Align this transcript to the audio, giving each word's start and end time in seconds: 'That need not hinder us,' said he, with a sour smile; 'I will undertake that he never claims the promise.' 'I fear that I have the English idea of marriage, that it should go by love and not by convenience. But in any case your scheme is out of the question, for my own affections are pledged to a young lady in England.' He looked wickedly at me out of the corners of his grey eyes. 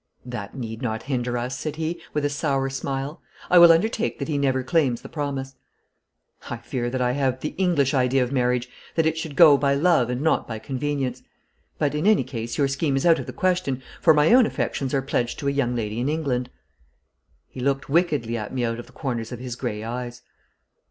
'That 0.25 0.55
need 0.55 0.81
not 0.81 1.03
hinder 1.03 1.37
us,' 1.37 1.55
said 1.59 1.75
he, 1.75 2.01
with 2.11 2.25
a 2.25 2.27
sour 2.29 2.71
smile; 2.71 3.21
'I 3.51 3.59
will 3.59 3.71
undertake 3.71 4.17
that 4.17 4.27
he 4.27 4.35
never 4.35 4.63
claims 4.63 5.01
the 5.03 5.07
promise.' 5.09 5.53
'I 6.49 6.57
fear 6.57 6.89
that 6.89 7.03
I 7.03 7.11
have 7.11 7.39
the 7.39 7.49
English 7.59 7.93
idea 7.93 8.23
of 8.23 8.31
marriage, 8.31 8.67
that 8.95 9.05
it 9.05 9.15
should 9.15 9.35
go 9.35 9.59
by 9.59 9.75
love 9.75 10.09
and 10.09 10.19
not 10.21 10.47
by 10.47 10.57
convenience. 10.57 11.21
But 11.77 11.93
in 11.93 12.07
any 12.07 12.23
case 12.23 12.57
your 12.57 12.67
scheme 12.67 12.95
is 12.95 13.05
out 13.05 13.19
of 13.19 13.27
the 13.27 13.31
question, 13.31 13.83
for 14.01 14.15
my 14.15 14.33
own 14.33 14.47
affections 14.47 14.91
are 14.95 15.03
pledged 15.03 15.37
to 15.37 15.47
a 15.47 15.51
young 15.51 15.75
lady 15.75 15.99
in 15.99 16.09
England.' 16.09 16.49
He 17.47 17.59
looked 17.59 17.87
wickedly 17.87 18.35
at 18.37 18.51
me 18.51 18.65
out 18.65 18.79
of 18.79 18.87
the 18.87 18.93
corners 18.93 19.31
of 19.31 19.37
his 19.37 19.55
grey 19.55 19.83
eyes. 19.83 20.23